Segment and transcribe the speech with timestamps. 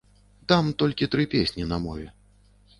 [0.51, 2.07] Там толькі тры песні на мове.